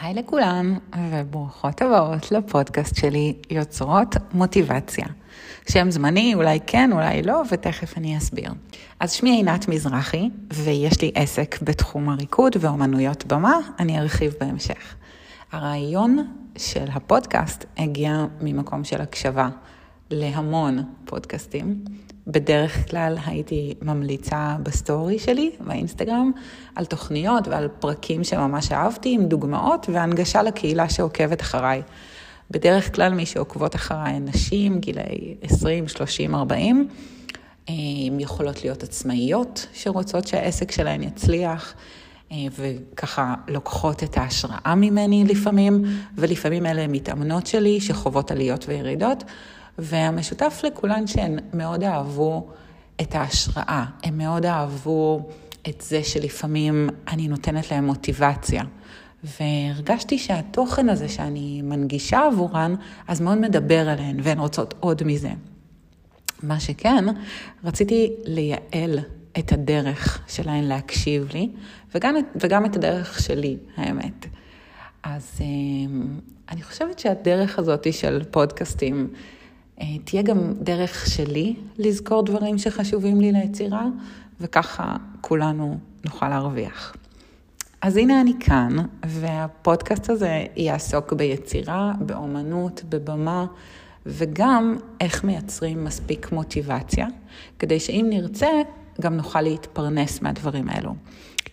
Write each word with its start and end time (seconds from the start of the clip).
היי 0.00 0.14
לכולם, 0.14 0.78
וברוכות 1.10 1.82
הבאות 1.82 2.32
לפודקאסט 2.32 2.96
שלי, 2.96 3.34
יוצרות 3.50 4.16
מוטיבציה. 4.32 5.06
שם 5.70 5.90
זמני, 5.90 6.34
אולי 6.34 6.58
כן, 6.66 6.90
אולי 6.92 7.22
לא, 7.22 7.42
ותכף 7.50 7.98
אני 7.98 8.18
אסביר. 8.18 8.50
אז 9.00 9.12
שמי 9.12 9.30
עינת 9.30 9.68
מזרחי, 9.68 10.28
ויש 10.52 11.02
לי 11.02 11.12
עסק 11.14 11.62
בתחום 11.62 12.08
הריקוד 12.08 12.56
ואומנויות 12.60 13.26
במה, 13.26 13.56
אני 13.78 13.98
ארחיב 13.98 14.34
בהמשך. 14.40 14.94
הרעיון 15.52 16.26
של 16.58 16.86
הפודקאסט 16.92 17.64
הגיע 17.78 18.24
ממקום 18.40 18.84
של 18.84 19.00
הקשבה 19.00 19.48
להמון 20.10 20.82
פודקאסטים. 21.04 21.84
בדרך 22.26 22.90
כלל 22.90 23.16
הייתי 23.26 23.74
ממליצה 23.82 24.56
בסטורי 24.62 25.18
שלי, 25.18 25.50
באינסטגרם, 25.60 26.30
על 26.74 26.84
תוכניות 26.84 27.48
ועל 27.48 27.68
פרקים 27.68 28.24
שממש 28.24 28.72
אהבתי, 28.72 29.14
עם 29.14 29.26
דוגמאות 29.26 29.86
והנגשה 29.92 30.42
לקהילה 30.42 30.88
שעוקבת 30.88 31.40
אחריי. 31.40 31.82
בדרך 32.50 32.94
כלל 32.94 33.14
מי 33.14 33.26
שעוקבות 33.26 33.74
אחריי 33.74 34.12
הן 34.12 34.28
נשים, 34.28 34.78
גילאי 34.78 35.34
20, 35.42 35.88
30, 35.88 36.34
40. 36.34 36.88
הן 37.68 38.20
יכולות 38.20 38.64
להיות 38.64 38.82
עצמאיות 38.82 39.66
שרוצות 39.72 40.26
שהעסק 40.26 40.72
שלהן 40.72 41.02
יצליח, 41.02 41.74
אה, 42.32 42.36
וככה 42.58 43.34
לוקחות 43.48 44.02
את 44.02 44.16
ההשראה 44.16 44.74
ממני 44.76 45.24
לפעמים, 45.24 45.84
ולפעמים 46.14 46.66
אלה 46.66 46.86
מתאמנות 46.86 47.46
שלי 47.46 47.80
שחוות 47.80 48.30
עליות 48.30 48.64
וירידות. 48.68 49.24
והמשותף 49.78 50.60
לכולן 50.64 51.06
שהן 51.06 51.38
מאוד 51.54 51.84
אהבו 51.84 52.46
את 53.00 53.14
ההשראה, 53.14 53.84
הן 54.02 54.18
מאוד 54.18 54.46
אהבו 54.46 55.28
את 55.68 55.80
זה 55.80 56.04
שלפעמים 56.04 56.90
אני 57.08 57.28
נותנת 57.28 57.70
להן 57.70 57.84
מוטיבציה. 57.84 58.62
והרגשתי 59.24 60.18
שהתוכן 60.18 60.88
הזה 60.88 61.08
שאני 61.08 61.62
מנגישה 61.62 62.26
עבורן, 62.26 62.74
אז 63.08 63.20
מאוד 63.20 63.38
מדבר 63.38 63.88
עליהן, 63.88 64.16
והן 64.22 64.38
רוצות 64.38 64.74
עוד 64.80 65.02
מזה. 65.04 65.30
מה 66.42 66.60
שכן, 66.60 67.04
רציתי 67.64 68.12
לייעל 68.24 68.98
את 69.38 69.52
הדרך 69.52 70.22
שלהן 70.28 70.64
להקשיב 70.64 71.28
לי, 71.32 71.48
וגם, 71.94 72.14
וגם 72.36 72.66
את 72.66 72.76
הדרך 72.76 73.20
שלי, 73.20 73.56
האמת. 73.76 74.26
אז 75.02 75.40
אמ, 75.40 76.20
אני 76.50 76.62
חושבת 76.62 76.98
שהדרך 76.98 77.58
הזאת 77.58 77.92
של 77.92 78.22
פודקאסטים, 78.30 79.08
אה, 79.14 79.37
תהיה 80.04 80.22
גם 80.22 80.52
דרך 80.60 81.06
שלי 81.06 81.56
לזכור 81.78 82.22
דברים 82.22 82.58
שחשובים 82.58 83.20
לי 83.20 83.32
ליצירה, 83.32 83.86
וככה 84.40 84.96
כולנו 85.20 85.78
נוכל 86.04 86.28
להרוויח. 86.28 86.94
אז 87.82 87.96
הנה 87.96 88.20
אני 88.20 88.32
כאן, 88.40 88.76
והפודקאסט 89.06 90.10
הזה 90.10 90.44
יעסוק 90.56 91.12
ביצירה, 91.12 91.92
באומנות, 92.00 92.82
בבמה, 92.88 93.46
וגם 94.06 94.76
איך 95.00 95.24
מייצרים 95.24 95.84
מספיק 95.84 96.32
מוטיבציה, 96.32 97.06
כדי 97.58 97.80
שאם 97.80 98.06
נרצה, 98.08 98.48
גם 99.00 99.16
נוכל 99.16 99.40
להתפרנס 99.40 100.22
מהדברים 100.22 100.68
האלו. 100.68 100.94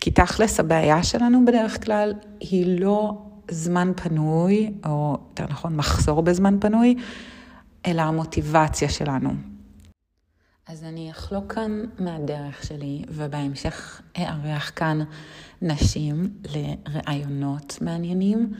כי 0.00 0.10
תכלס 0.10 0.60
הבעיה 0.60 1.02
שלנו 1.02 1.44
בדרך 1.44 1.84
כלל 1.84 2.14
היא 2.40 2.80
לא 2.80 3.18
זמן 3.50 3.92
פנוי, 3.96 4.72
או 4.86 5.18
יותר 5.30 5.52
נכון 5.52 5.76
מחסור 5.76 6.22
בזמן 6.22 6.56
פנוי, 6.60 6.96
אלא 7.86 8.02
המוטיבציה 8.02 8.88
שלנו. 8.88 9.30
אז 10.68 10.84
אני 10.84 11.10
אחלוק 11.10 11.52
כאן 11.52 11.84
מהדרך 11.98 12.64
שלי, 12.64 13.04
ובהמשך 13.08 14.02
אארח 14.18 14.72
כאן 14.76 14.98
נשים 15.62 16.28
לראיונות 16.44 17.78
מעניינים. 17.80 18.52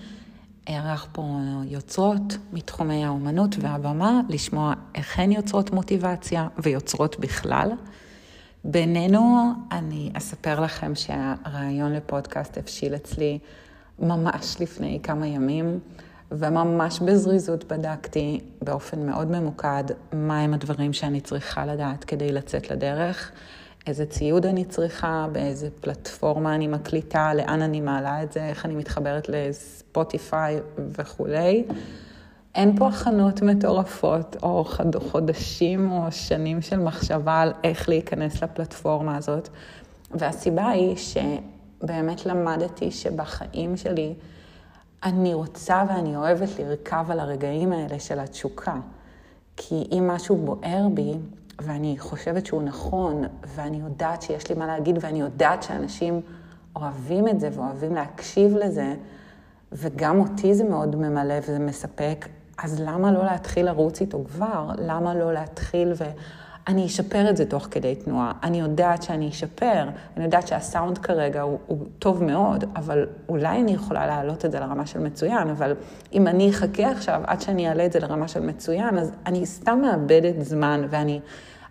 אארח 0.68 1.06
פה 1.12 1.38
יוצרות 1.64 2.36
מתחומי 2.52 3.04
האומנות 3.04 3.56
והבמה, 3.60 4.20
לשמוע 4.28 4.74
איך 4.94 5.18
הן 5.18 5.32
יוצרות 5.32 5.70
מוטיבציה 5.70 6.48
ויוצרות 6.58 7.20
בכלל. 7.20 7.72
בינינו, 8.64 9.52
אני 9.72 10.10
אספר 10.14 10.60
לכם 10.60 10.94
שהרעיון 10.94 11.92
לפודקאסט 11.92 12.58
הבשיל 12.58 12.94
אצלי 12.94 13.38
ממש 13.98 14.56
לפני 14.60 15.00
כמה 15.02 15.26
ימים. 15.26 15.80
וממש 16.30 17.00
בזריזות 17.00 17.64
בדקתי 17.64 18.40
באופן 18.62 19.06
מאוד 19.06 19.30
ממוקד 19.30 19.84
מהם 20.12 20.54
הדברים 20.54 20.92
שאני 20.92 21.20
צריכה 21.20 21.66
לדעת 21.66 22.04
כדי 22.04 22.32
לצאת 22.32 22.70
לדרך, 22.70 23.32
איזה 23.86 24.06
ציוד 24.06 24.46
אני 24.46 24.64
צריכה, 24.64 25.26
באיזה 25.32 25.68
פלטפורמה 25.80 26.54
אני 26.54 26.66
מקליטה, 26.66 27.34
לאן 27.34 27.62
אני 27.62 27.80
מעלה 27.80 28.22
את 28.22 28.32
זה, 28.32 28.46
איך 28.48 28.64
אני 28.64 28.74
מתחברת 28.74 29.28
לספוטיפיי 29.28 30.60
וכולי. 30.98 31.64
אין 32.54 32.76
פה 32.78 32.88
הכנות 32.88 33.42
מטורפות, 33.42 34.36
או 34.42 34.64
חודשים 35.10 35.90
או 35.90 36.12
שנים 36.12 36.62
של 36.62 36.76
מחשבה 36.76 37.40
על 37.40 37.52
איך 37.64 37.88
להיכנס 37.88 38.42
לפלטפורמה 38.42 39.16
הזאת. 39.16 39.48
והסיבה 40.10 40.68
היא 40.68 40.96
שבאמת 40.96 42.26
למדתי 42.26 42.90
שבחיים 42.90 43.76
שלי, 43.76 44.14
אני 45.04 45.34
רוצה 45.34 45.84
ואני 45.88 46.16
אוהבת 46.16 46.48
לרכב 46.58 47.06
על 47.10 47.20
הרגעים 47.20 47.72
האלה 47.72 48.00
של 48.00 48.18
התשוקה. 48.18 48.74
כי 49.56 49.88
אם 49.92 50.10
משהו 50.10 50.36
בוער 50.36 50.88
בי, 50.94 51.14
ואני 51.60 51.96
חושבת 51.98 52.46
שהוא 52.46 52.62
נכון, 52.62 53.24
ואני 53.46 53.76
יודעת 53.76 54.22
שיש 54.22 54.48
לי 54.48 54.54
מה 54.54 54.66
להגיד, 54.66 54.98
ואני 55.00 55.20
יודעת 55.20 55.62
שאנשים 55.62 56.20
אוהבים 56.76 57.28
את 57.28 57.40
זה 57.40 57.48
ואוהבים 57.52 57.94
להקשיב 57.94 58.56
לזה, 58.56 58.94
וגם 59.72 60.20
אותי 60.20 60.54
זה 60.54 60.64
מאוד 60.64 60.96
ממלא 60.96 61.34
וזה 61.42 61.58
מספק, 61.58 62.28
אז 62.58 62.80
למה 62.80 63.12
לא 63.12 63.24
להתחיל 63.24 63.66
לרוץ 63.66 64.00
איתו 64.00 64.24
כבר? 64.24 64.70
למה 64.78 65.14
לא 65.14 65.32
להתחיל 65.32 65.92
ו... 65.96 66.04
אני 66.68 66.86
אשפר 66.86 67.30
את 67.30 67.36
זה 67.36 67.46
תוך 67.46 67.68
כדי 67.70 67.94
תנועה. 67.94 68.32
אני 68.42 68.60
יודעת 68.60 69.02
שאני 69.02 69.28
אשפר, 69.28 69.88
אני 70.16 70.24
יודעת 70.24 70.46
שהסאונד 70.48 70.98
כרגע 70.98 71.42
הוא, 71.42 71.58
הוא 71.66 71.86
טוב 71.98 72.24
מאוד, 72.24 72.64
אבל 72.76 73.06
אולי 73.28 73.60
אני 73.60 73.72
יכולה 73.72 74.06
להעלות 74.06 74.44
את 74.44 74.52
זה 74.52 74.60
לרמה 74.60 74.86
של 74.86 74.98
מצוין, 75.00 75.48
אבל 75.48 75.74
אם 76.12 76.26
אני 76.26 76.50
אחכה 76.50 76.90
עכשיו 76.90 77.22
עד 77.26 77.40
שאני 77.40 77.68
אעלה 77.68 77.86
את 77.86 77.92
זה 77.92 78.00
לרמה 78.00 78.28
של 78.28 78.40
מצוין, 78.40 78.98
אז 78.98 79.12
אני 79.26 79.46
סתם 79.46 79.80
מאבדת 79.82 80.34
זמן 80.38 80.86
ואני 80.90 81.20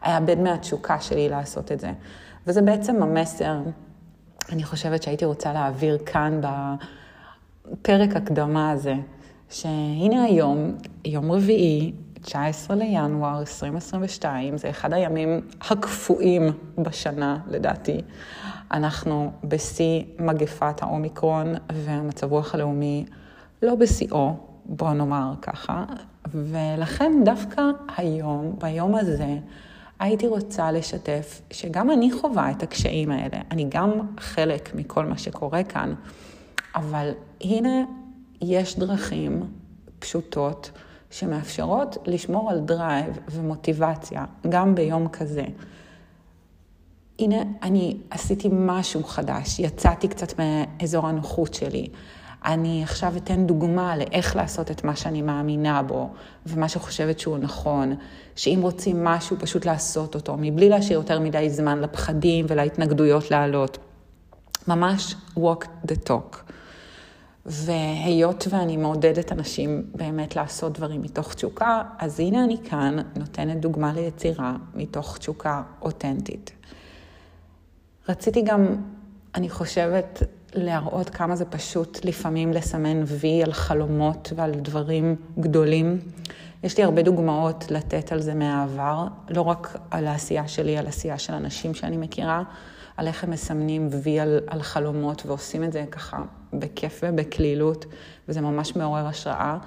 אאבד 0.03 0.39
מהתשוקה 0.39 0.99
שלי 1.01 1.29
לעשות 1.29 1.71
את 1.71 1.79
זה. 1.79 1.91
וזה 2.47 2.61
בעצם 2.61 3.03
המסר, 3.03 3.57
אני 4.51 4.63
חושבת 4.63 5.03
שהייתי 5.03 5.25
רוצה 5.25 5.53
להעביר 5.53 5.97
כאן 6.05 6.41
בפרק 7.71 8.15
הקדמה 8.15 8.71
הזה, 8.71 8.95
שהנה 9.49 10.23
היום, 10.23 10.75
יום 11.05 11.31
רביעי, 11.31 11.93
19 12.25 12.75
לינואר 12.75 13.39
2022, 13.39 14.57
זה 14.57 14.69
אחד 14.69 14.93
הימים 14.93 15.41
הקפואים 15.61 16.43
בשנה, 16.77 17.37
לדעתי. 17.47 18.01
אנחנו 18.71 19.31
בשיא 19.43 20.03
מגפת 20.19 20.83
האומיקרון, 20.83 21.53
והמצב 21.73 22.31
רוח 22.31 22.55
הלאומי 22.55 23.05
לא 23.61 23.75
בשיאו, 23.75 24.35
בוא 24.65 24.93
נאמר 24.93 25.33
ככה. 25.41 25.85
ולכן 26.31 27.11
דווקא 27.25 27.61
היום, 27.97 28.55
ביום 28.59 28.95
הזה, 28.95 29.37
הייתי 29.99 30.27
רוצה 30.27 30.71
לשתף 30.71 31.41
שגם 31.51 31.91
אני 31.91 32.11
חווה 32.11 32.51
את 32.51 32.63
הקשיים 32.63 33.11
האלה. 33.11 33.37
אני 33.51 33.65
גם 33.69 33.91
חלק 34.19 34.75
מכל 34.75 35.05
מה 35.05 35.17
שקורה 35.17 35.63
כאן, 35.63 35.93
אבל 36.75 37.11
הנה, 37.41 37.83
יש 38.41 38.79
דרכים 38.79 39.43
פשוטות. 39.99 40.71
שמאפשרות 41.15 41.97
לשמור 42.05 42.51
על 42.51 42.59
drive 42.59 43.19
ומוטיבציה, 43.31 44.25
גם 44.49 44.75
ביום 44.75 45.07
כזה. 45.07 45.43
הנה, 47.19 47.35
אני 47.63 47.97
עשיתי 48.09 48.49
משהו 48.51 49.03
חדש, 49.03 49.59
יצאתי 49.59 50.07
קצת 50.07 50.33
מאזור 50.39 51.07
הנוחות 51.07 51.53
שלי. 51.53 51.87
אני 52.45 52.83
עכשיו 52.83 53.13
אתן 53.17 53.45
דוגמה 53.45 53.97
לאיך 53.97 54.35
לעשות 54.35 54.71
את 54.71 54.83
מה 54.83 54.95
שאני 54.95 55.21
מאמינה 55.21 55.83
בו, 55.83 56.09
ומה 56.45 56.69
שחושבת 56.69 57.19
שהוא 57.19 57.37
נכון, 57.37 57.95
שאם 58.35 58.59
רוצים 58.61 59.03
משהו, 59.03 59.37
פשוט 59.39 59.65
לעשות 59.65 60.15
אותו, 60.15 60.35
מבלי 60.39 60.69
להשאיר 60.69 60.99
יותר 60.99 61.19
מדי 61.19 61.49
זמן 61.49 61.79
לפחדים 61.79 62.45
ולהתנגדויות 62.49 63.31
לעלות. 63.31 63.77
ממש 64.67 65.15
walk 65.37 65.65
the 65.87 66.09
talk. 66.09 66.51
והיות 67.45 68.47
ואני 68.49 68.77
מעודדת 68.77 69.31
אנשים 69.31 69.83
באמת 69.95 70.35
לעשות 70.35 70.73
דברים 70.73 71.01
מתוך 71.01 71.33
תשוקה, 71.33 71.81
אז 71.99 72.19
הנה 72.19 72.43
אני 72.43 72.57
כאן 72.69 72.97
נותנת 73.15 73.59
דוגמה 73.59 73.93
ליצירה 73.93 74.55
מתוך 74.75 75.17
תשוקה 75.17 75.63
אותנטית. 75.81 76.51
רציתי 78.09 78.41
גם, 78.41 78.75
אני 79.35 79.49
חושבת, 79.49 80.23
להראות 80.53 81.09
כמה 81.09 81.35
זה 81.35 81.45
פשוט 81.45 82.05
לפעמים 82.05 82.53
לסמן 82.53 83.03
וי 83.05 83.43
על 83.43 83.53
חלומות 83.53 84.33
ועל 84.35 84.51
דברים 84.51 85.15
גדולים. 85.39 85.99
יש 86.63 86.77
לי 86.77 86.83
הרבה 86.83 87.01
דוגמאות 87.01 87.71
לתת 87.71 88.11
על 88.11 88.21
זה 88.21 88.33
מהעבר, 88.33 89.07
לא 89.29 89.41
רק 89.41 89.77
על 89.91 90.07
העשייה 90.07 90.47
שלי, 90.47 90.77
על 90.77 90.87
עשייה 90.87 91.17
של 91.17 91.33
אנשים 91.33 91.73
שאני 91.73 91.97
מכירה, 91.97 92.43
על 92.97 93.07
איך 93.07 93.23
הם 93.23 93.31
מסמנים 93.31 93.87
וי 94.03 94.19
על, 94.19 94.39
על 94.47 94.61
חלומות 94.61 95.25
ועושים 95.25 95.63
את 95.63 95.73
זה 95.73 95.85
ככה 95.91 96.21
בכיף 96.53 97.01
ובקלילות, 97.03 97.85
וזה 98.27 98.41
ממש 98.41 98.75
מעורר 98.75 99.07
השראה. 99.07 99.57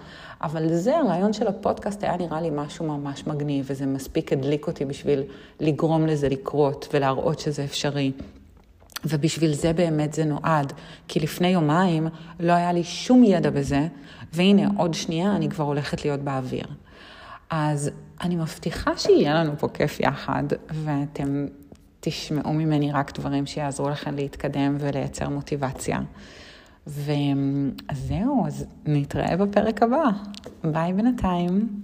אבל 0.43 0.75
זה, 0.75 0.99
הרעיון 0.99 1.32
של 1.32 1.46
הפודקאסט 1.46 2.05
היה 2.05 2.17
נראה 2.17 2.40
לי 2.40 2.50
משהו 2.52 2.87
ממש 2.87 3.26
מגניב, 3.26 3.67
וזה 3.69 3.87
מספיק 3.87 4.32
הדליק 4.32 4.67
אותי 4.67 4.85
בשביל 4.85 5.23
לגרום 5.61 6.06
לזה 6.06 6.29
לקרות 6.29 6.88
ולהראות 6.93 7.38
שזה 7.38 7.64
אפשרי. 7.64 8.12
ובשביל 9.05 9.55
זה 9.55 9.73
באמת 9.73 10.12
זה 10.12 10.25
נועד, 10.25 10.73
כי 11.09 11.21
לפני 11.21 11.49
יומיים 11.49 12.09
לא 12.41 12.53
היה 12.53 12.73
לי 12.73 12.85
שום 12.85 13.25
ידע 13.25 13.50
בזה, 13.50 13.89
והנה 14.33 14.69
עוד 14.77 14.95
שנייה 14.95 15.37
אני 15.37 15.49
כבר 15.49 15.65
הולכת 15.65 16.05
להיות 16.05 16.21
באוויר. 16.21 16.67
אז 17.50 17.91
אני 18.21 18.37
מבטיחה 18.37 18.97
שיהיה 18.97 19.35
לנו 19.35 19.59
פה 19.59 19.69
כיף 19.69 20.00
יחד, 20.00 20.45
ואתם 20.73 21.47
תשמעו 22.00 22.53
ממני 22.53 22.93
רק 22.93 23.19
דברים 23.19 23.47
שיעזרו 23.47 23.89
לכם 23.89 24.15
להתקדם 24.15 24.77
ולייצר 24.81 25.29
מוטיבציה. 25.29 26.00
וזהו, 26.87 28.47
אז 28.47 28.67
נתראה 28.87 29.37
בפרק 29.37 29.83
הבא. 29.83 30.05
ביי 30.65 30.93
בינתיים. 30.93 31.83